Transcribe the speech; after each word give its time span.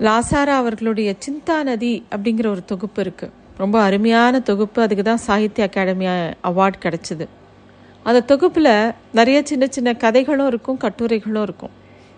லாசாரா 0.00 0.54
அவர்களுடைய 0.62 1.14
சிந்தா 1.26 1.62
நதி 1.62 2.04
அப்படிங்கிற 2.16 2.46
ஒரு 2.46 2.64
தொகுப்பு 2.64 3.00
இருக்கு. 3.00 3.30
ரொம்ப 3.56 3.80
அருமையான 3.80 4.40
தொகுப்பு. 4.40 4.82
அதுக்கு 4.82 5.04
தான் 5.04 5.16
சாகித்ய 5.16 5.64
அகாடமி 5.64 6.06
அவார்ட் 6.42 6.78
கிடச்சிது. 6.82 7.26
அந்த 8.02 8.20
தொகுப்பில் 8.20 8.92
நிறைய 9.12 9.42
சின்ன 9.44 9.66
சின்ன 9.66 9.94
கதைகளும் 9.94 10.46
இருக்கும் 10.46 10.76
கட்டுரைகளும் 10.76 11.42
இருக்கும். 11.42 11.70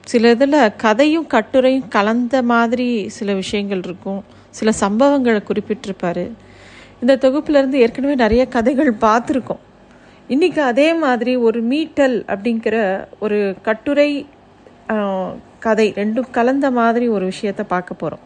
சில 0.04 0.30
இதில் 0.30 0.76
கதையும் 0.76 1.28
கட்டுரையும் 1.28 1.88
கலந்த 1.88 2.42
மாதிரி 2.42 3.08
சில 3.08 3.32
விஷயங்கள் 3.32 3.78
இருக்கும். 3.78 4.24
சில 4.50 4.72
சம்பவங்களை 4.80 5.40
குறிப்பிட்டிருப்பார். 5.42 6.30
இந்த 7.00 7.16
தொகுப்புலேருந்து 7.16 7.72
ஏற்கனவே 7.72 8.14
நிறைய 8.14 8.46
கதைகள் 8.46 8.92
பார்த்துருக்கோம். 9.00 9.62
இன்றைக்கி 10.28 10.58
அதே 10.58 10.94
மாதிரி 10.94 11.36
ஒரு 11.36 11.60
மீட்டல் 11.62 12.24
அப்படிங்கிற 12.24 13.04
ஒரு 13.18 13.56
கட்டுரை 13.62 14.26
கதை 15.58 15.92
ரெண்டும் 15.92 16.30
கலந்த 16.30 16.70
மாதிரி 16.70 17.08
ஒரு 17.08 17.28
விஷயத்த 17.28 17.62
பார்க்க 17.62 17.94
போகிறோம் 17.94 18.24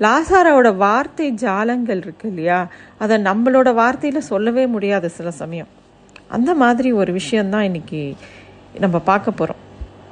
லாசாராவோட 0.00 0.76
வார்த்தை 0.76 1.32
ஜாலங்கள் 1.32 1.96
இருக்கு 1.96 2.28
இல்லையா? 2.28 2.68
அதை 2.98 3.22
நம்மளோட 3.22 3.68
வார்த்தையில் 3.74 4.18
சொல்லவே 4.18 4.66
முடியாது 4.66 5.10
சில 5.10 5.30
சமயம். 5.30 5.66
அந்த 6.28 6.54
மாதிரி 6.54 6.92
ஒரு 6.92 7.12
விஷயந்தான் 7.12 7.62
இன்னைக்கு 7.62 8.16
நம்ம 8.80 8.98
பார்க்க 8.98 9.30
போகிறோம் 9.30 9.62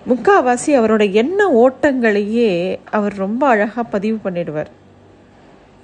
முக்காவாசி 0.08 0.66
அவரோட 0.66 1.12
எண்ண 1.12 1.50
ஓட்டங்களையே 1.50 2.78
அவர் 2.90 3.14
ரொம்ப 3.14 3.48
அழகாக 3.48 3.88
பதிவு 3.88 4.18
பண்ணிடுவார். 4.24 4.66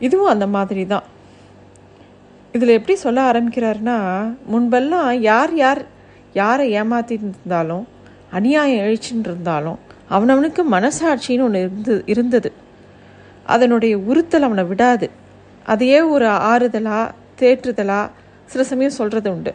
இதுவும் 0.01 0.29
அந்த 0.29 0.47
மாதிரி 0.47 0.87
தான். 0.87 1.03
இதில் 2.53 2.69
எப்படி 2.69 2.99
சொல்ல 2.99 3.33
ஆரம்பிக்கிறாருன்னா 3.33 4.33
முன்பெல்லாம் 4.53 5.13
யார் 5.13 5.55
யார் 5.55 5.85
யாரை 6.33 6.81
ஏமாத்திட்டு 6.81 7.29
இருந்தாலும் 7.29 7.89
அநியாயம் 8.31 8.87
எழுச்சின்னு 8.87 9.21
இருந்தாலும் 9.21 9.79
அவனவனுக்கு 10.11 10.63
மனசாட்சின்னு 10.71 11.41
ஒன்று 11.41 11.59
இருந்து 11.61 12.03
இருந்தது. 12.07 12.53
அதனுடைய 13.45 13.99
உறுத்தல் 13.99 14.43
அவனை 14.43 14.65
விடாது. 14.65 15.11
அதையே 15.65 16.01
ஒரு 16.01 16.27
ஆறுதலா 16.27 17.11
தேற்றுதலா 17.39 18.11
சில 18.47 18.65
சமயம் 18.65 18.91
சொல்கிறது 18.91 19.31
உண்டு. 19.31 19.55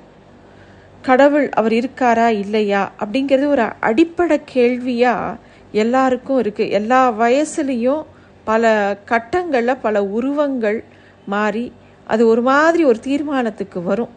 கடவுள் 1.01 1.49
அவர் 1.49 1.71
இருக்காரா 1.71 2.27
இல்லையா? 2.27 2.91
அப்படிங்கிறது 2.99 3.45
ஒரு 3.45 3.61
அடிப்படை 3.79 4.41
கேள்வியா 4.53 5.35
எல்லாருக்கும் 5.71 6.39
இருக்கு. 6.39 6.69
எல்லா 6.69 7.11
வயசுலேயும் 7.11 8.05
பல 8.43 8.97
கட்டங்களில் 9.05 9.77
பல 9.81 10.03
உருவங்கள் 10.03 10.83
மாறி 11.25 11.73
அது 12.07 12.27
ஒரு 12.27 12.41
மாதிரி 12.41 12.83
ஒரு 12.83 12.99
தீர்மானத்துக்கு 12.99 13.83
வரும். 13.83 14.09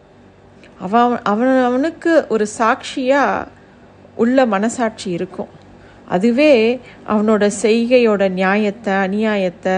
அவன் 0.79 1.19
அவன் 1.23 1.63
அவனுக்கு 1.63 2.25
ஒரு 2.29 2.47
சாட்சியாக 2.47 3.47
உள்ள 4.15 4.45
மனசாட்சி 4.45 5.11
இருக்கும். 5.11 5.57
அதுவே 6.15 6.53
அவனோட 7.11 7.43
செய்கையோட 7.61 8.23
நியாயத்தை 8.39 8.93
அநியாயத்தை 9.05 9.77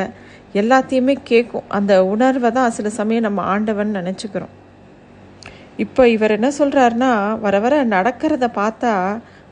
எல்லாத்தையுமே 0.61 1.15
கேட்கும் 1.23 1.69
அந்த 1.77 1.93
உணர்வை 2.05 2.49
தான் 2.51 2.75
சில 2.77 2.89
சமயம் 2.99 3.27
நம்ம 3.27 3.41
ஆண்டவன் 3.53 3.95
நினச்சிக்கிறோம். 3.95 4.55
இப்போ 5.77 6.03
இவர் 6.15 6.35
என்ன 6.37 6.49
சொல்கிறாருன்னா 6.59 7.11
வர 7.39 7.55
வர 7.59 7.75
நடக்கிறத 7.85 8.45
பார்த்தா 8.59 8.93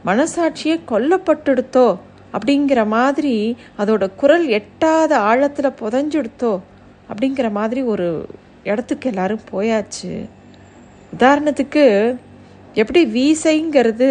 மனசாட்சியே 0.06 0.76
கொல்லப்பட்டுடுத்தோ? 0.92 1.88
அப்படிங்கிற 2.34 2.82
மாதிரி 2.96 3.36
அதோட 3.82 4.04
குரல் 4.16 4.46
எட்டாத 4.58 5.12
ஆழத்தில் 5.30 5.78
புதஞ்சுடுத்தோ? 5.82 6.54
அப்படிங்கிற 7.12 7.48
மாதிரி 7.52 7.82
ஒரு 7.94 8.08
இடத்துக்கு 8.64 9.10
எல்லாரும் 9.10 9.48
போயாச்சு. 9.52 10.12
உதாரணத்துக்கு 11.14 11.86
எப்படி 12.82 13.02
வீசைங்கிறது 13.16 14.10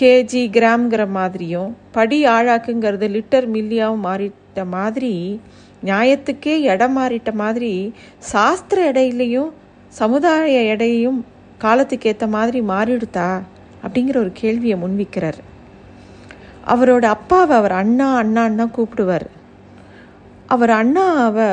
கேஜி 0.00 0.40
கிராம்ங்கிற 0.50 1.08
மாதிரியும் 1.08 1.76
படி 1.92 2.26
ஆழாக்குங்கிறது 2.26 3.06
லிட்டர் 3.08 3.46
மில்லியாவும் 3.52 4.02
மாறிட்ட 4.06 4.64
மாதிரி 4.64 5.12
நியாயத்துக்கே 5.84 6.54
இடம் 6.72 6.98
மாறிட்ட 6.98 7.30
மாதிரி 7.32 7.70
சாஸ்திர 8.32 8.92
எடையிலையும் 8.92 9.50
சமுதாய 9.88 10.58
எடையும் 10.72 11.24
காலத்துக்கு 11.58 12.08
ஏற்ற 12.08 12.26
மாதிரி 12.26 12.60
மாறிடுதா 12.60 13.30
அப்படிங்கிற 13.84 14.16
ஒரு 14.16 14.32
கேள்வியை 14.32 14.76
முன்வைக்கிறார். 14.78 15.40
அவரோட 16.66 17.04
அப்பாவை 17.06 17.56
அவர் 17.56 17.72
அண்ணா 17.72 18.22
அண்ணான்னு 18.22 18.54
தான் 18.54 18.74
கூப்பிடுவார். 18.76 19.26
அவர் 20.46 20.70
அண்ணாவை 20.70 21.50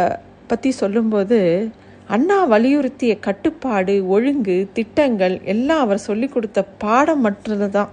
பற்றி 0.47 0.71
சொல்லும்போது 0.71 1.71
அண்ணா 2.07 2.37
வலியுறுத்திய 2.45 3.19
கட்டுப்பாடு 3.19 4.07
ஒழுங்கு 4.07 4.69
திட்டங்கள் 4.73 5.41
எல்லாம் 5.43 5.79
அவர் 5.79 6.05
சொல்லி 6.09 6.27
கொடுத்த 6.27 6.63
பாடம் 6.63 7.21
மட்டும்தான் 7.21 7.91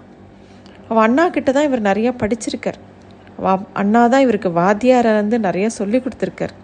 அவள் 0.90 1.04
அண்ணா 1.06 1.24
கிட்ட 1.34 1.50
தான் 1.56 1.66
இவர் 1.68 1.88
நிறையா 1.88 2.12
படிச்சிருக்கார். 2.22 2.78
அவ 3.38 3.52
அண்ணா 3.80 4.00
தான் 4.12 4.24
இவருக்கு 4.26 4.50
வாத்தியாரை 4.60 5.12
வந்து 5.20 5.36
நிறைய 5.48 5.66
சொல்லி 5.80 5.98
கொடுத்துருக்கார். 6.04 6.54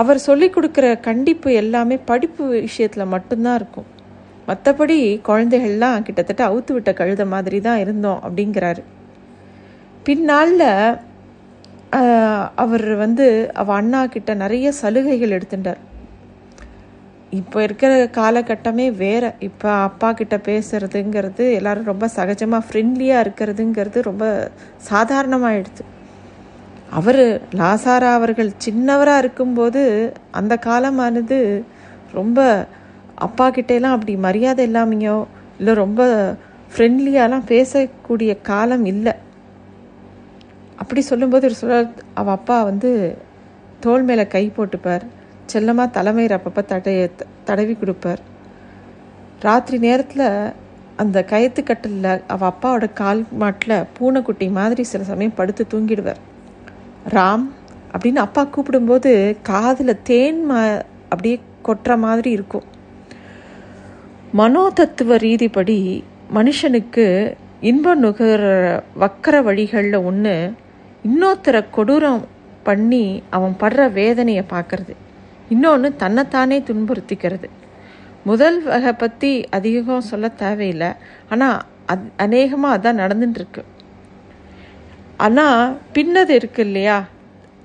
அவர் 0.00 0.18
சொல்லி 0.28 0.46
கொடுக்குற 0.54 0.86
கண்டிப்பு 1.08 1.48
எல்லாமே 1.62 1.96
படிப்பு 2.10 2.44
விஷயத்தில் 2.68 3.12
மட்டும்தான் 3.14 3.58
இருக்கும். 3.60 3.88
மற்றபடி 4.48 4.96
குழந்தைகள்லாம் 5.28 6.04
கிட்டத்தட்ட 6.06 6.42
அவுத்து 6.48 6.72
விட்ட 6.76 6.90
கழுத 7.00 7.22
மாதிரி 7.34 7.58
தான் 7.66 7.82
இருந்தோம் 7.84 8.20
அப்படிங்கிறாரு. 8.26 8.82
பின்னால் 10.06 10.54
அவர் 12.64 12.86
வந்து 13.04 13.26
அவள் 13.60 13.78
அண்ணா 13.80 14.00
கிட்ட 14.14 14.30
நிறைய 14.44 14.66
சலுகைகள் 14.80 15.34
எடுத்துட்டார். 15.36 15.80
இப்போ 17.40 17.58
இருக்கிற 17.66 17.92
காலகட்டமே 18.18 18.86
வேறு. 19.02 19.30
இப்போ 19.48 19.68
அப்பா 19.88 20.08
கிட்ட 20.12 20.36
பேசுறதுங்கிறது 20.48 21.44
எல்லாரும் 21.58 21.90
ரொம்ப 21.92 22.06
சகஜமாக 22.16 22.66
ஃப்ரெண்ட்லியாக 22.66 23.24
இருக்கிறதுங்கிறது 23.24 24.00
ரொம்ப 24.10 24.24
சாதாரணமாகிடுது 24.90 25.84
அவர் 26.98 27.22
லாசாரா 27.60 28.10
அவர்கள் 28.18 28.50
சின்னவராக 28.64 29.22
இருக்கும்போது 29.22 29.82
அந்த 30.40 30.54
காலமானது 30.68 31.38
ரொம்ப 32.18 32.40
அப்பா 33.26 33.46
கிட்டேலாம் 33.56 33.96
அப்படி 33.96 34.14
மரியாதை 34.26 34.62
இல்லாமையோ 34.68 35.16
இல்லை 35.58 35.74
ரொம்ப 35.84 36.02
ஃப்ரெண்ட்லியாலாம் 36.72 37.48
பேசக்கூடிய 37.52 38.30
காலம் 38.50 38.86
இல்லை. 38.92 39.14
அப்படி 40.82 41.00
சொல்லும்போது 41.10 41.46
ஒரு 41.48 41.56
சொல்ல 41.58 41.76
அவள் 42.20 42.36
அப்பா 42.38 42.56
வந்து 42.70 42.90
தோல் 43.84 44.06
மேலே 44.08 44.24
கை 44.34 44.44
போட்டுப்பார். 44.56 45.04
செல்லமாக 45.46 45.94
தலைமையில் 45.96 46.36
அப்பப்போ 46.36 46.62
தடைய 46.64 47.10
தடவி 47.44 47.74
கொடுப்பார். 47.74 48.22
ராத்திரி 49.40 49.78
நேரத்தில் 49.78 50.28
அந்த 50.96 51.24
கயத்து 51.30 51.62
அவள் 52.34 52.50
அப்பாவோட 52.50 52.92
கால் 52.92 53.24
மாட்டில் 53.42 53.76
பூனைக்குட்டி 53.96 54.48
மாதிரி 54.50 54.82
சில 54.82 55.04
சமயம் 55.04 55.38
படுத்து 55.40 55.66
தூங்கிடுவார். 55.72 56.20
ராம் 57.14 57.46
அப்படின்னு 57.92 58.20
அப்பா 58.26 58.42
கூப்பிடும்போது 58.44 59.10
காதில் 59.42 60.02
தேன் 60.02 60.44
மா 60.44 60.60
அப்படியே 61.08 61.40
கொட்டுற 61.66 61.98
மாதிரி 61.98 62.30
இருக்கும். 62.30 62.66
மனோதத்துவ 64.40 65.16
ரீதிப்படி 65.16 65.78
மனுஷனுக்கு 66.34 67.34
இன்ப 67.60 67.94
நுகர 67.94 68.42
வக்கர 69.02 69.42
வழிகளில் 69.42 70.04
ஒன்று 70.10 70.52
இன்னொருத்தரை 71.08 71.62
கொடூரம் 71.76 72.22
பண்ணி 72.62 73.22
அவன் 73.30 73.56
படுற 73.60 73.92
வேதனையை 73.92 74.44
பார்க்கறது. 74.50 74.94
இன்னொன்று 75.52 75.88
தன்னைத்தானே 75.96 76.58
துன்புறுத்திக்கிறது. 76.68 77.48
முதல் 78.24 78.58
வகை 78.62 78.92
பற்றி 78.92 79.30
அதிகம் 79.50 80.08
சொல்ல 80.10 80.28
தேவையில்லை. 80.42 80.90
ஆனால் 81.32 81.58
அத் 81.92 82.06
அநேகமாக 82.16 82.76
அதான் 82.76 83.00
நடந்துட்டுருக்கு 83.02 83.62
ஆனால் 85.16 85.74
பின்னது 85.92 86.32
இருக்கு 86.34 86.62
இல்லையா? 86.62 86.98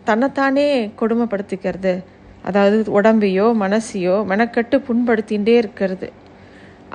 தன்னைத்தானே 0.03 0.67
கொடுமைப்படுத்திக்கிறது. 0.99 1.93
அதாவது 2.47 2.77
உடம்பையோ 2.99 3.47
மனசையோ 3.63 4.15
மெனக்கட்டு 4.31 4.75
புண்படுத்திகிட்டே 4.87 5.55
இருக்கிறது. 5.61 6.07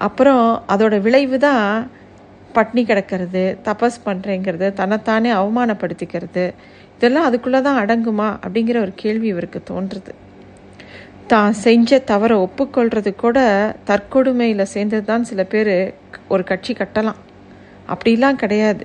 அப்புறம் 0.06 0.44
அதோட 0.74 0.94
விளைவு 1.06 1.38
தான் 1.38 1.66
பட்னி 2.56 2.82
கிடக்கிறது 2.84 3.42
தபஸ் 3.68 3.98
பண்ணுறேங்கிறது 4.06 4.72
தன்னைத்தானே 4.72 5.30
அவமானப்படுத்திக்கிறது. 5.32 6.44
இதெல்லாம் 6.96 7.26
அதுக்குள்ளே 7.28 7.60
தான் 7.60 7.80
அடங்குமா 7.84 8.28
அப்படிங்கிற 8.44 8.78
ஒரு 8.80 8.92
கேள்வி 9.02 9.26
இவருக்கு 9.34 9.62
தோன்றுறது 9.70 10.12
தான் 11.32 11.52
செஞ்ச 11.64 11.98
தவறை 12.10 12.36
ஒப்புக்கொள்வது 12.44 13.10
கூட 13.22 13.38
தற்கொடுமையில் 13.88 14.72
சேர்ந்தது 14.72 15.04
தான் 15.10 15.24
சில 15.28 15.40
பேர் 15.52 15.72
ஒரு 16.32 16.42
கட்சி 16.50 16.72
கட்டலாம். 16.72 17.20
அப்படிலாம் 17.92 18.40
கிடையாது. 18.42 18.84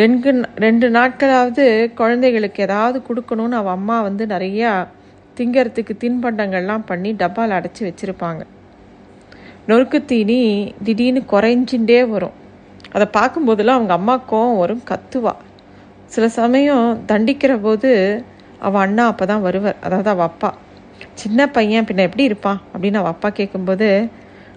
ரெண்டு 0.00 0.30
ரெண்டு 0.64 0.86
நாட்களாவது 0.96 1.64
குழந்தைகளுக்கு 2.00 2.62
ஏதாவது 2.66 2.98
கொடுக்கணும்னு 3.08 3.58
அவள் 3.60 3.76
அம்மா 3.78 3.96
வந்து 4.08 4.26
நிறையா 4.34 4.72
திங்கிறதுக்கு 5.38 5.94
தின்பண்டங்கள்லாம் 6.02 6.84
பண்ணி 6.90 7.12
டப்பாவில் 7.22 7.56
அடைச்சி 7.58 7.82
வச்சுருப்பாங்க. 7.88 8.42
நொறுக்கு 9.68 9.98
தீனி 10.10 10.40
திடீர்னு 10.86 11.22
குறைஞ்சின்றே 11.32 12.02
வரும். 12.14 12.36
அதை 12.94 13.08
பார்க்கும்போதெல்லாம் 13.18 13.78
அவங்க 13.78 13.94
அம்மா 14.00 14.14
கோவம் 14.30 14.60
வரும் 14.62 14.84
கத்துவா. 14.90 15.34
சில 16.14 16.24
சமயம் 16.40 16.86
தண்டிக்கிற 17.10 17.52
போது 17.60 17.90
அவள் 18.66 18.84
அண்ணா 18.86 19.06
அப்போ 19.12 19.24
தான் 19.26 19.44
வருவார். 19.48 19.80
அதாவது 19.86 20.10
அவள் 20.10 20.28
அப்பா. 20.30 20.50
சின்ன 21.16 21.48
பையன் 21.48 21.84
பின்ன 21.84 21.98
எப்படி 21.98 22.22
இருப்பான்? 22.22 22.60
அப்படின்னு 22.74 22.96
அவள் 22.96 23.10
அப்பா 23.10 23.28
கேட்கும்போது 23.30 24.08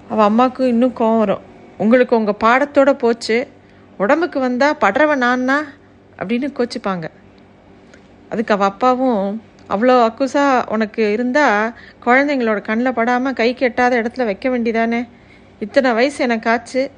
அவள் 0.09 0.25
அம்மாவுக்கு 0.25 0.67
இன்னும் 0.67 0.95
கோவம் 0.99 1.17
வரும். 1.17 1.43
உங்களுக்கு 1.77 2.13
உங்கள் 2.15 2.41
பாடத்தோட 2.43 2.93
போச்சு. 2.93 3.37
உடம்புக்கு 3.97 4.39
வந்தால் 4.39 4.77
படுறவன் 4.81 5.23
நான்னா? 5.25 5.57
அப்படின்னு 6.17 6.47
கோச்சிப்பாங்க. 6.57 7.05
அதுக்கு 8.29 8.53
அவள் 8.53 8.67
அப்பாவும் 8.67 9.41
அவ்வளோ 9.69 9.95
அக்குசா 10.09 10.69
உனக்கு 10.69 11.11
இருந்தால் 11.11 11.73
குழந்தைங்களோட 12.05 12.61
கண்ணில் 12.61 12.93
படாமல் 12.93 13.33
கை 13.33 13.55
கெட்டாத 13.59 13.93
இடத்துல 14.01 14.25
வைக்க 14.25 14.49
வேண்டிதானே 14.49 15.07
இத்தனை 15.59 15.93
வயசு 15.93 16.23
எனக்கு 16.23 16.49
ஆச்சு. 16.49 16.91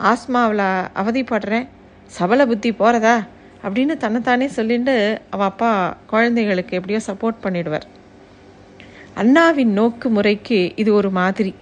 ஆஸ்மாவில் 0.00 0.66
அவதிப்படுறேன். 1.02 1.66
சபல 2.06 2.46
புத்தி 2.46 2.72
போகிறதா 2.72 3.16
அப்படின்னு 3.64 3.96
தன்னைத்தானே 3.96 4.46
சொல்லிட்டு 4.58 4.94
அவள் 5.30 5.46
அப்பா 5.46 5.96
குழந்தைங்களுக்கு 6.12 6.78
எப்படியோ 6.78 7.00
சப்போர்ட் 7.06 7.42
பண்ணிடுவார். 7.42 7.88
அண்ணாவின் 9.14 9.72
நோக்கு 9.72 10.08
முறைக்கு 10.10 10.72
இது 10.76 10.94
ஒரு 10.94 11.10
மாதிரி. 11.10 11.54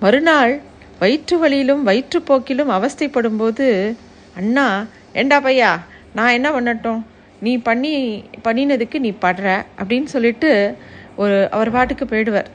மறுநாள் 0.00 0.60
வயிற்று 0.98 1.38
வழியிலும் 1.38 1.86
வயிற்றுப்போக்கிலும் 1.86 2.72
அவஸ்தைப்படும்போது 2.76 3.96
அண்ணா 4.36 4.86
ஏண்டா 5.12 5.38
பையா 5.42 5.70
நான் 6.14 6.34
என்ன 6.38 6.48
பண்ணட்டும்? 6.50 7.00
நீ 7.40 7.52
பண்ணி 7.58 8.24
பண்ணினதுக்கு 8.44 8.98
நீ 8.98 9.10
படுற 9.20 9.46
அப்படின்னு 9.80 10.04
சொல்லிட்டு 10.04 10.76
ஒரு 11.16 11.50
அவர் 11.50 11.70
பாட்டுக்கு 11.70 12.04
போயிடுவார். 12.04 12.50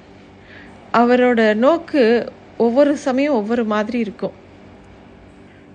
அவரோட 0.93 1.41
நோக்கு 1.55 2.03
ஒவ்வொரு 2.57 2.97
சமயம் 2.97 3.33
ஒவ்வொரு 3.33 3.63
மாதிரி 3.65 3.99
இருக்கும். 3.99 4.35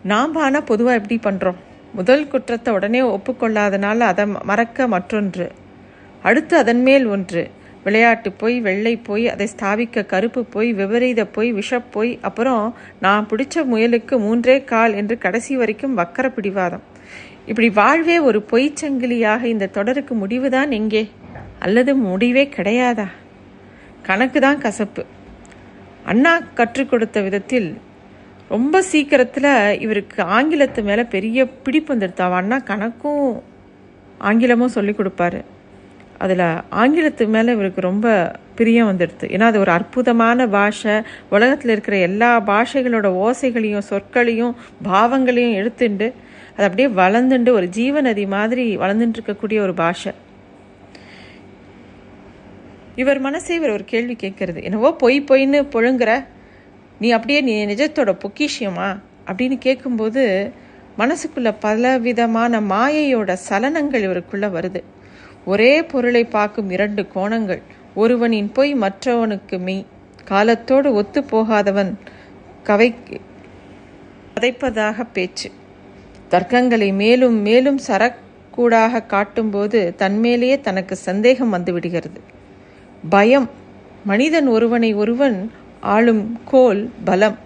நாம் 0.03 0.35
ஆனால் 0.37 0.69
பொதுவாக 0.71 0.99
எப்படி 1.01 1.19
பண்ணுறோம் 1.19 1.61
முதல் 1.93 2.29
குற்றத்தை 2.29 2.75
உடனே 2.75 3.01
ஒப்புக்கொள்ளாதனால 3.01 3.99
அதை 3.99 4.27
மறக்க 4.27 4.87
மற்றொன்று. 4.87 5.47
அடுத்து 6.23 6.57
அதன் 6.57 6.83
மேல் 6.83 7.07
ஒன்று. 7.07 7.51
விளையாட்டு 7.87 8.29
போய் 8.33 8.56
வெள்ளை 8.61 8.93
போய் 9.09 9.25
அதை 9.29 9.47
ஸ்தாபிக்க 9.53 10.06
கருப்பு 10.06 10.41
போய் 10.44 10.71
விபரீத 10.73 11.27
போய் 11.27 11.50
விஷப் 11.53 11.91
போய் 11.91 12.12
அப்புறம் 12.23 12.62
நான் 13.00 13.29
பிடிச்ச 13.31 13.65
முயலுக்கு 13.73 14.15
மூன்றே 14.19 14.56
கால் 14.65 14.94
என்று 14.94 15.17
கடைசி 15.19 15.56
வரைக்கும் 15.56 15.99
வக்கர 15.99 16.29
பிடிவாதம். 16.29 16.85
இப்படி 17.47 17.69
வாழ்வே 17.71 18.19
ஒரு 18.19 18.38
பொய்ச்சங்கிலியாக 18.50 19.43
இந்த 19.44 19.67
தொடருக்கு 19.67 20.15
முடிவுதான் 20.15 20.71
எங்கே? 20.71 21.03
அல்லது 21.59 21.93
முடிவே 22.06 22.44
கிடையாதா? 22.56 23.06
கணக்கு 24.03 24.41
தான் 24.41 24.59
கசப்பு. 24.59 25.05
அண்ணா 26.05 26.33
கற்றுக் 26.55 26.91
கொடுத்த 26.91 27.21
விதத்தில் 27.21 27.69
ரொம்ப 28.49 28.83
சீக்கிரத்தில் 28.83 29.53
இவருக்கு 29.81 30.21
ஆங்கிலத்து 30.37 30.83
மேலே 30.83 31.05
பெரிய 31.15 31.47
பிடிப்பு 31.65 31.91
வந்துடுது 31.94 32.25
அவன் 32.29 32.41
அண்ணா 32.43 32.59
கணக்கும் 32.67 33.27
ஆங்கிலமும் 34.19 34.75
சொல்லி 34.77 34.93
கொடுப்பாரு. 34.93 35.41
அதில் 36.19 36.39
ஆங்கிலத்து 36.71 37.27
மேலே 37.27 37.53
இவருக்கு 37.53 37.81
ரொம்ப 37.81 38.33
பிரியம் 38.55 38.91
வந்துடுது. 38.91 39.25
ஏன்னா 39.25 39.41
அது 39.41 39.59
ஒரு 39.59 39.71
அற்புதமான 39.71 40.47
பாஷை. 40.47 41.03
உலகத்தில் 41.31 41.71
இருக்கிற 41.71 41.97
எல்லா 41.97 42.41
பாஷைகளோட 42.41 43.09
ஓசைகளையும் 43.27 43.83
சொற்களையும் 43.91 44.55
பாவங்களையும் 44.83 45.67
எடுத்துண்டு 45.67 46.13
அது 46.57 46.65
அப்படியே 46.69 46.89
வளர்ந்துண்டு 46.89 47.51
ஒரு 47.51 47.69
ஜீவநதி 47.77 48.27
மாதிரி 48.27 48.77
வளர்ந்துட்டு 48.77 49.15
இருக்கக்கூடிய 49.25 49.59
ஒரு 49.61 49.75
பாஷை. 49.75 50.13
இவர் 52.97 53.19
மனசே 53.19 53.55
இவர் 53.55 53.71
ஒரு 53.71 53.85
கேள்வி 53.85 54.17
கேட்கறது. 54.21 54.62
என்னவோ 54.62 54.95
பொய் 54.95 55.25
பொய்ன்னு 55.31 55.67
புழுங்குற 55.73 56.25
நீ 57.01 57.11
அப்படியே 57.11 57.41
நீ 57.41 57.67
நிஜத்தோட 57.67 58.19
பொக்கிஷியமா? 58.25 58.99
அப்படின்னு 59.27 59.59
கேட்கும்போது 59.59 60.53
மனசுக்குள்ள 60.99 61.55
பலவிதமான 61.61 62.61
மாயையோட 62.61 63.33
சலனங்கள் 63.33 64.03
இவருக்குள்ள 64.03 64.47
வருது. 64.49 64.83
ஒரே 65.47 65.85
பொருளை 65.85 66.25
பார்க்கும் 66.25 66.71
இரண்டு 66.71 67.07
கோணங்கள். 67.15 67.63
ஒருவனின் 67.95 68.53
பொய் 68.53 68.75
மற்றவனுக்கு 68.75 69.59
மெய். 69.59 69.87
காலத்தோடு 70.25 70.93
ஒத்து 70.93 71.25
போகாதவன் 71.25 71.99
கவை 72.63 72.95
கதைப்பதாக 74.35 75.07
பேச்சு. 75.13 75.51
தர்க்கங்களை 76.31 76.93
மேலும் 76.95 77.35
மேலும் 77.35 77.79
சரக்கூடாக 77.87 79.07
காட்டும்போது 79.07 79.95
தன்மேலேயே 79.99 80.61
தனக்கு 80.61 80.97
சந்தேகம் 80.97 81.55
வந்துவிடுகிறது. 81.55 82.21
பயம். 83.11 83.51
மனிதன் 84.05 84.47
ஒருவனை 84.47 84.95
ஒருவன் 84.95 85.53
ஆளும் 85.81 86.41
கோல் 86.45 86.91
பலம். 87.05 87.39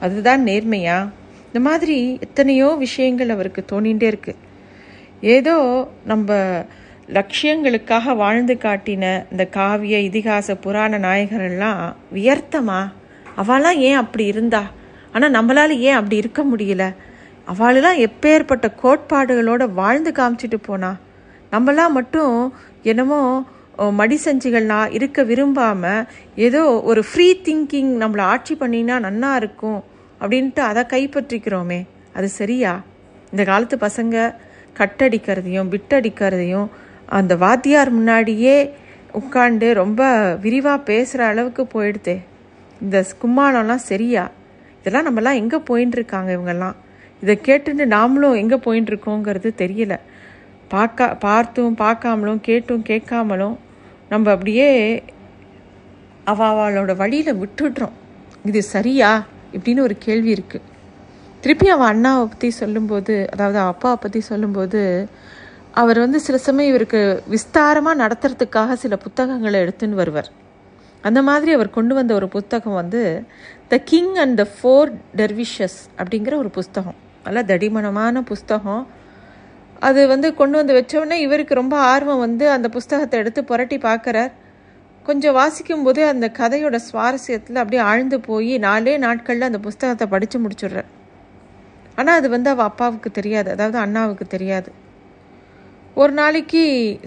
அதுதான் 0.00 0.44
நேர்மையா? 0.44 1.10
இந்த 1.46 1.60
மாதிரி 1.60 2.18
எத்தனையோ 2.20 2.74
விஷயங்கள் 2.78 3.28
அவருக்கு 3.28 3.64
தோணிகிட்டே 3.72 4.02
இருக்கு. 4.02 4.36
ஏதோ 5.20 5.88
நம்ம 6.04 6.34
லட்சியங்களுக்காக 7.14 8.16
வாழ்ந்து 8.16 8.54
காட்டின 8.54 9.04
இந்த 9.30 9.44
காவிய 9.46 9.96
இதிகாச 9.98 10.54
புராண 10.54 10.98
நாயகர்கள்லாம் 10.98 11.82
வியர்த்தமா? 12.14 12.80
அவளாம் 13.36 13.78
ஏன் 13.88 14.00
அப்படி 14.02 14.24
இருந்தா? 14.26 14.62
ஆனால் 15.12 15.30
நம்மளால் 15.30 15.74
ஏன் 15.88 15.94
அப்படி 15.94 16.16
இருக்க 16.16 16.44
முடியல? 16.44 16.84
அவளெல்லாம் 17.44 17.98
எப்பேற்பட்ட 18.06 18.66
கோட்பாடுகளோட 18.82 19.72
வாழ்ந்து 19.72 20.12
காமிச்சிட்டு 20.12 20.58
போனா. 20.62 20.96
நம்மளாம் 21.52 21.94
மட்டும் 21.98 22.54
என்னமோ 22.82 23.20
மடி 23.90 24.18
செஞ்சுகள்னா 24.24 24.92
இருக்க 24.92 25.22
விரும்பாமல் 25.22 26.06
ஏதோ 26.36 26.62
ஒரு 26.82 27.02
ஃப்ரீ 27.04 27.28
திங்கிங் 27.44 27.92
நம்மளை 28.02 28.20
ஆட்சி 28.20 28.56
பண்ணினா 28.60 28.96
நன்னா 29.06 29.30
இருக்கும் 29.34 29.84
அப்படின்ட்டு 30.20 30.62
அதை 30.70 30.82
கைப்பற்றிக்கிறோமே. 30.92 31.80
அது 32.14 32.28
சரியா? 32.28 32.82
இந்த 33.30 33.44
காலத்து 33.44 33.76
பசங்க 33.76 34.16
கட்டடிக்கிறதையும் 34.78 35.70
பிட்டடிக்கிறதையும் 35.74 36.68
அந்த 37.08 37.36
வாத்தியார் 37.36 37.90
முன்னாடியே 37.90 38.74
உட்காண்டு 39.14 39.72
ரொம்ப 39.72 40.02
விரிவாக 40.40 40.78
பேசுகிற 40.82 41.26
அளவுக்கு 41.26 41.66
போயிடுதே. 41.74 42.20
இந்த 42.80 43.04
கும்மாளம்லாம் 43.22 43.86
சரியா? 43.90 44.30
இதெல்லாம் 44.78 45.06
நம்மலாம் 45.08 45.34
எங்கே 45.34 45.56
போயின்னு 45.56 45.92
இருக்காங்க 45.92 46.32
இவங்கெல்லாம்? 46.32 46.76
இதை 47.22 47.40
கேட்டுட்டு 47.42 47.84
நாமளும் 47.86 48.36
எங்கே 48.36 48.56
போயின்னு 48.56 48.90
இருக்கோங்கிறது 48.92 49.50
தெரியல. 49.58 50.00
பார்க்க 50.68 51.14
பார்த்தும் 51.14 51.76
பார்க்காமலும் 51.76 52.40
கேட்டும் 52.40 52.82
கேட்காமலும் 52.82 53.56
நம்ம 54.08 54.30
அப்படியே 54.30 55.02
அவ 56.24 56.46
அவளோட 56.46 56.96
வழியில் 56.96 57.40
விட்டுடுறோம். 57.42 57.96
இது 58.44 58.62
சரியா? 58.62 59.24
இப்படின்னு 59.52 59.80
ஒரு 59.80 59.98
கேள்வி 59.98 60.32
இருக்குது 60.32 60.74
திருப்பி 61.40 61.68
அவன் 61.68 61.90
அண்ணாவை 61.94 62.24
பற்றி 62.24 62.50
சொல்லும்போது 62.50 63.28
அதாவது 63.32 63.58
அப்பாவை 63.58 63.96
பற்றி 64.00 64.20
சொல்லும்போது 64.20 65.08
அவர் 65.80 65.98
வந்து 65.98 66.18
சில 66.26 66.36
சமயம் 66.38 66.70
இவருக்கு 66.72 67.00
விஸ்தாரமாக 67.34 68.00
நடத்துறதுக்காக 68.02 68.76
சில 68.82 68.96
புத்தகங்களை 68.96 69.58
எடுத்துன்னு 69.64 70.00
வருவார். 70.00 70.30
அந்த 71.04 71.20
மாதிரி 71.22 71.50
அவர் 71.56 71.70
கொண்டு 71.70 71.94
வந்த 71.94 72.12
ஒரு 72.14 72.28
புத்தகம் 72.28 72.76
வந்து 72.80 73.02
the 73.72 73.76
king 73.90 74.14
and 74.22 74.36
the 74.40 74.44
four 74.54 74.90
dervishes 75.20 75.76
அப்படிங்கிற 75.98 76.34
ஒரு 76.36 76.50
புஸ்தகம் 76.58 76.96
நல்ல 77.24 77.40
தடிமனமான 77.42 78.22
புஸ்தகம் 78.22 78.82
அது 79.88 80.00
வந்து 80.12 80.28
கொண்டு 80.34 80.56
வந்து 80.58 80.74
வச்சோடனே 80.78 81.16
இவருக்கு 81.26 81.54
ரொம்ப 81.54 81.76
ஆர்வம் 81.92 82.22
வந்து 82.26 82.44
அந்த 82.50 82.68
புஸ்தகத்தை 82.68 83.16
எடுத்து 83.22 83.40
புரட்டி 83.44 83.78
பார்க்குறார். 83.78 84.32
கொஞ்சம் 85.04 85.36
வாசிக்கும் 85.40 85.82
போதே 85.82 86.02
அந்த 86.12 86.26
கதையோட 86.38 86.76
சுவாரஸ்யத்தில் 86.88 87.60
அப்படியே 87.62 87.82
ஆழ்ந்து 87.90 88.16
போய் 88.20 88.52
நாலே 88.58 88.94
நாட்களில் 88.98 89.48
அந்த 89.50 89.58
புஸ்தகத்தை 89.58 90.06
படித்து 90.14 90.38
முடிச்சுடுறார். 90.38 90.88
ஆனால் 91.96 92.18
அது 92.20 92.28
வந்து 92.28 92.50
அவள் 92.50 92.68
அப்பாவுக்கு 92.70 93.10
தெரியாது. 93.10 93.50
அதாவது 93.50 93.78
அண்ணாவுக்கு 93.78 94.26
தெரியாது. 94.36 94.70
ஒரு 95.96 96.12
நாளைக்கு 96.12 96.62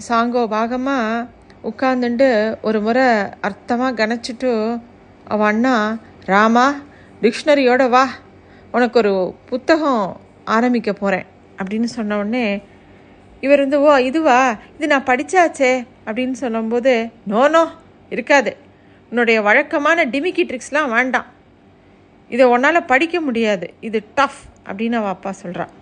சாங்கோ 0.08 0.42
பாகமாக 0.46 1.26
உட்காந்துண்டு 1.64 2.58
ஒரு 2.60 2.80
முறை 2.80 3.04
அர்த்தமாக 3.40 3.98
கணச்சிட்டு 4.00 4.80
அவள் 5.24 5.46
அண்ணா 5.46 5.74
ராமா 6.24 6.64
டிக்ஷனரியோட 7.22 7.88
வா 7.88 8.04
உனக்கு 8.70 8.98
ஒரு 8.98 9.34
புத்தகம் 9.46 10.20
ஆரம்பிக்க 10.44 10.92
போகிறேன் 10.92 11.26
அப்படின்னு 11.58 11.84
சொன்ன 11.84 12.16
உடனே 12.16 12.62
இவர் 13.40 13.58
வந்து 13.58 13.80
ஓ 13.80 13.98
இதுவா? 13.98 14.58
இது 14.76 14.86
நான் 14.86 15.06
படித்தாச்சே 15.06 15.86
அப்படின்னு 16.06 16.32
சொல்லும்போது 16.32 17.10
நோ 17.26 17.48
நோ 17.48 17.64
இருக்காது. 18.10 18.56
உன்னுடைய 19.10 19.42
வழக்கமான 19.42 20.04
டிமிக்கி 20.04 20.44
ட்ரிக்ஸ்லாம் 20.44 20.88
வேண்டாம். 20.88 21.24
இதை 22.28 22.46
உன்னால் 22.46 22.84
படிக்க 22.84 23.20
முடியாது. 23.20 23.74
இது 23.80 24.02
டஃப் 24.14 24.42
அப்படின்னு 24.66 24.92
அவள் 24.92 25.10
அப்பா 25.10 25.32
சொல்கிறான் 25.32 25.74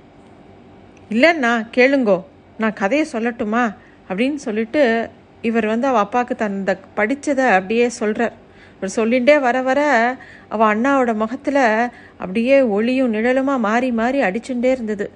இல்லைண்ணா 1.10 1.52
கேளுங்கோ 1.76 2.18
நான் 2.58 2.72
கதையை 2.72 3.06
சொல்லட்டுமா? 3.12 3.74
அப்படின்னு 4.08 4.34
சொல்லிட்டு 4.34 5.08
இவர் 5.42 5.66
வந்து 5.66 5.86
அவள் 5.86 6.00
அப்பாவுக்கு 6.00 6.34
தந்த 6.34 6.78
படித்ததை 6.96 7.46
அப்படியே 7.48 7.88
சொல்கிறார் 7.88 8.32
இவர் 8.76 8.92
சொல்லிகிட்டே 8.96 9.40
வர 9.40 9.62
வர 9.62 9.80
அவள் 10.48 10.70
அண்ணாவோட 10.72 11.14
முகத்தில் 11.14 11.90
அப்படியே 12.16 12.62
ஒளியும் 12.62 13.14
நிழலுமாக 13.14 13.58
மாறி 13.58 13.90
மாறி 13.92 14.20
அடிச்சுட்டே 14.20 14.70
இருந்தது. 14.70 15.10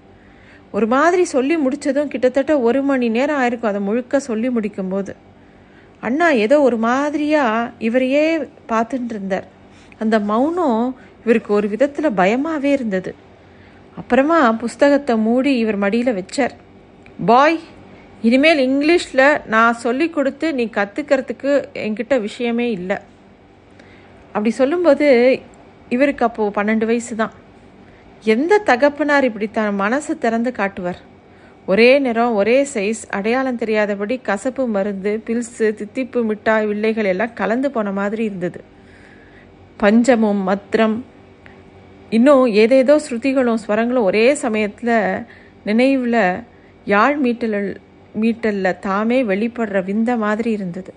ஒரு 0.72 0.86
மாதிரி 0.86 1.24
சொல்லி 1.24 1.56
முடித்ததும் 1.56 2.08
கிட்டத்தட்ட 2.08 2.60
ஒரு 2.60 2.82
மணி 2.82 3.08
நேரம் 3.08 3.40
ஆயிருக்கும் 3.40 3.66
அதை 3.66 3.80
முழுக்க 3.80 4.20
சொல்லி 4.20 4.48
முடிக்கும்போது. 4.48 5.12
அண்ணா 6.00 6.28
ஏதோ 6.28 6.60
ஒரு 6.60 6.76
மாதிரியாக 6.76 7.70
இவரையே 7.78 8.48
பார்த்துட்டு 8.68 9.10
இருந்தார். 9.10 9.46
அந்த 9.98 10.18
மௌனம் 10.20 10.96
இவருக்கு 11.24 11.54
ஒரு 11.54 11.68
விதத்தில் 11.68 12.12
பயமாகவே 12.12 12.70
இருந்தது. 12.70 13.14
அப்புறமா 13.96 14.52
புஸ்தகத்தை 14.52 15.16
மூடி 15.16 15.58
இவர் 15.58 15.76
மடியில் 15.76 16.14
வச்சார். 16.14 16.54
பாய் 17.18 17.58
இனிமேல் 18.22 18.60
இங்கிலீஷில் 18.68 19.40
நான் 19.46 19.80
சொல்லி 19.84 20.10
கொடுத்து 20.10 20.54
நீ 20.54 20.64
கற்றுக்கிறதுக்கு 20.76 21.52
என்கிட்ட 21.72 22.14
விஷயமே 22.20 22.70
இல்லை. 22.70 22.96
அப்படி 24.32 24.50
சொல்லும்போது 24.50 25.06
இவருக்கு 25.88 26.24
அப்போது 26.24 26.54
பன்னெண்டு 26.58 26.86
வயசு 26.86 27.14
தான் 27.16 27.34
எந்த 28.24 28.58
தகப்பனார் 28.58 29.24
இப்படி 29.24 29.50
தன் 29.50 29.74
மனசு 29.74 30.18
திறந்து 30.18 30.52
காட்டுவார்? 30.52 31.00
ஒரே 31.66 31.98
நிறம் 31.98 32.34
ஒரே 32.34 32.66
சைஸ் 32.74 33.02
அடையாளம் 33.08 33.58
தெரியாதபடி 33.62 34.20
கசப்பு 34.28 34.66
மருந்து 34.66 35.22
பில்ஸு 35.26 35.66
தித்திப்பு 35.78 36.22
மிட்டாய் 36.24 36.66
வில்லைகள் 36.66 37.04
எல்லாம் 37.04 37.36
கலந்து 37.40 37.70
போன 37.70 37.92
மாதிரி 37.92 38.24
இருந்தது. 38.24 38.60
பஞ்சமும் 39.76 40.42
மத்திரம் 40.48 41.04
இன்னும் 42.10 42.46
ஏதேதோ 42.46 42.96
ஸ்ருதிகளும் 43.08 43.62
ஸ்வரங்களும் 43.66 44.08
ஒரே 44.10 44.34
சமயத்தில் 44.34 44.96
நினைவில் 45.64 46.22
யாழ் 46.84 47.16
மீட்டல் 47.16 47.80
மீட்டலில் 48.20 48.78
தாமே 48.78 49.22
வெளிப்படுற 49.22 49.84
விந்த 49.84 50.16
மாதிரி 50.16 50.50
இருந்தது. 50.50 50.94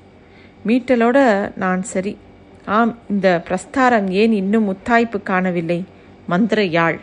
மீட்டலோட 0.68 1.50
நான் 1.56 1.84
சரி. 1.84 2.18
ஆம் 2.66 2.98
இந்த 3.10 3.42
பிரஸ்தாரம் 3.44 4.10
ஏன் 4.10 4.32
இன்னும் 4.32 4.74
முத்தாய்ப்பு 4.74 5.24
காணவில்லை? 5.24 5.84
மந்திர 6.28 6.64
யாழ். 6.64 7.00